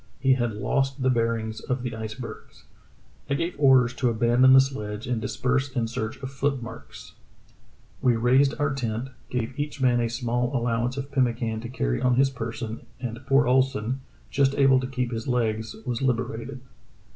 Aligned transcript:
He 0.19 0.33
had 0.33 0.53
lost 0.55 1.03
the 1.03 1.11
bearings 1.11 1.59
of 1.59 1.83
the 1.83 1.93
icebergs. 1.95 2.63
I 3.29 3.35
gave 3.35 3.53
orders 3.59 3.93
to 3.97 4.09
abandon 4.09 4.53
the 4.53 4.59
sledge 4.59 5.05
and 5.05 5.21
disperse 5.21 5.71
in 5.75 5.87
search 5.87 6.17
of 6.23 6.31
foot 6.31 6.59
marks. 6.59 7.13
We 8.01 8.13
Kane's 8.13 8.23
Rescue 8.23 8.29
of 8.31 8.35
His 8.39 8.47
Shipmates 8.47 8.59
loi 8.59 8.61
raised 8.61 8.61
our 8.61 8.73
tent, 8.99 9.09
gave 9.29 9.59
each 9.59 9.79
man 9.79 9.99
a 9.99 10.09
small 10.09 10.55
allowance 10.57 10.97
of 10.97 11.11
pemmican 11.11 11.61
to 11.61 11.69
carry 11.69 12.01
on 12.01 12.15
his 12.15 12.31
person, 12.31 12.87
and 12.99 13.19
poor 13.27 13.45
Ohlsen, 13.45 13.99
just 14.31 14.55
able 14.55 14.79
to 14.79 14.87
keep 14.87 15.11
his 15.11 15.27
legs, 15.27 15.75
was 15.85 16.01
liberated. 16.01 16.61